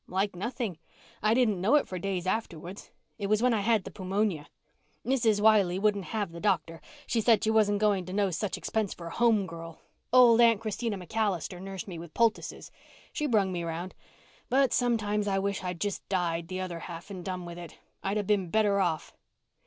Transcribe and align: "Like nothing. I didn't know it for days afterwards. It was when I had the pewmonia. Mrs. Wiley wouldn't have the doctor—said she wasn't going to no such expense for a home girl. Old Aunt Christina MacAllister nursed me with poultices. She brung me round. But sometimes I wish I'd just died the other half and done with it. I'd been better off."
"Like 0.07 0.35
nothing. 0.35 0.79
I 1.21 1.35
didn't 1.35 1.61
know 1.61 1.75
it 1.75 1.87
for 1.87 1.99
days 1.99 2.25
afterwards. 2.25 2.89
It 3.19 3.27
was 3.27 3.43
when 3.43 3.53
I 3.53 3.59
had 3.59 3.83
the 3.83 3.91
pewmonia. 3.91 4.47
Mrs. 5.05 5.39
Wiley 5.41 5.77
wouldn't 5.77 6.05
have 6.05 6.31
the 6.31 6.39
doctor—said 6.39 7.43
she 7.43 7.51
wasn't 7.51 7.77
going 7.77 8.07
to 8.07 8.11
no 8.13 8.31
such 8.31 8.57
expense 8.57 8.95
for 8.95 9.05
a 9.05 9.11
home 9.13 9.45
girl. 9.45 9.77
Old 10.11 10.41
Aunt 10.41 10.59
Christina 10.59 10.97
MacAllister 10.97 11.59
nursed 11.61 11.87
me 11.87 11.99
with 11.99 12.15
poultices. 12.15 12.71
She 13.13 13.27
brung 13.27 13.51
me 13.51 13.63
round. 13.63 13.93
But 14.49 14.73
sometimes 14.73 15.27
I 15.27 15.37
wish 15.37 15.63
I'd 15.63 15.79
just 15.79 16.09
died 16.09 16.47
the 16.47 16.61
other 16.61 16.79
half 16.79 17.11
and 17.11 17.23
done 17.23 17.45
with 17.45 17.59
it. 17.59 17.77
I'd 18.01 18.25
been 18.25 18.49
better 18.49 18.79
off." 18.79 19.13